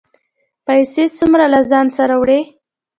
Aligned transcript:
پیسې 0.67 1.03
څومره 1.17 1.45
له 1.53 1.59
ځانه 1.69 1.91
سره 1.97 2.13
وړئ؟ 2.17 2.41